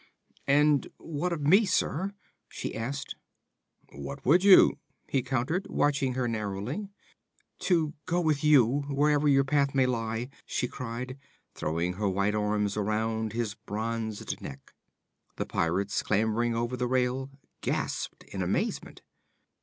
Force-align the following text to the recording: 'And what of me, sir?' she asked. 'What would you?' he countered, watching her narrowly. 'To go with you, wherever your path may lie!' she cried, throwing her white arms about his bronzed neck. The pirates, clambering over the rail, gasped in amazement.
'And 0.47 0.87
what 0.97 1.31
of 1.31 1.41
me, 1.41 1.63
sir?' 1.63 2.15
she 2.49 2.73
asked. 2.73 3.13
'What 3.91 4.25
would 4.25 4.43
you?' 4.43 4.79
he 5.07 5.21
countered, 5.21 5.67
watching 5.69 6.15
her 6.15 6.27
narrowly. 6.27 6.89
'To 7.59 7.93
go 8.07 8.19
with 8.19 8.43
you, 8.43 8.79
wherever 8.89 9.27
your 9.27 9.43
path 9.43 9.75
may 9.75 9.85
lie!' 9.85 10.29
she 10.43 10.67
cried, 10.67 11.19
throwing 11.53 11.93
her 12.01 12.09
white 12.09 12.33
arms 12.33 12.75
about 12.75 13.33
his 13.33 13.53
bronzed 13.53 14.41
neck. 14.41 14.73
The 15.35 15.45
pirates, 15.45 16.01
clambering 16.01 16.55
over 16.55 16.75
the 16.75 16.87
rail, 16.87 17.29
gasped 17.61 18.23
in 18.23 18.41
amazement. 18.41 19.03